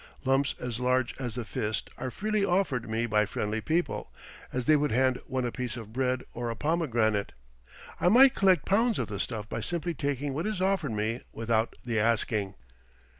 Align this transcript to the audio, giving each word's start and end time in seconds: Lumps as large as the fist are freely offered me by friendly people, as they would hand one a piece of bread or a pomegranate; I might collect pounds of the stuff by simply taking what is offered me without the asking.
Lumps 0.25 0.55
as 0.59 0.79
large 0.79 1.13
as 1.19 1.35
the 1.35 1.45
fist 1.45 1.91
are 1.99 2.09
freely 2.09 2.43
offered 2.43 2.89
me 2.89 3.05
by 3.05 3.27
friendly 3.27 3.61
people, 3.61 4.11
as 4.51 4.65
they 4.65 4.75
would 4.75 4.91
hand 4.91 5.21
one 5.27 5.45
a 5.45 5.51
piece 5.51 5.77
of 5.77 5.93
bread 5.93 6.23
or 6.33 6.49
a 6.49 6.55
pomegranate; 6.55 7.33
I 7.99 8.07
might 8.09 8.33
collect 8.33 8.65
pounds 8.65 8.97
of 8.97 9.09
the 9.09 9.19
stuff 9.19 9.47
by 9.47 9.61
simply 9.61 9.93
taking 9.93 10.33
what 10.33 10.47
is 10.47 10.59
offered 10.59 10.93
me 10.93 11.21
without 11.33 11.75
the 11.85 11.99
asking. 11.99 12.55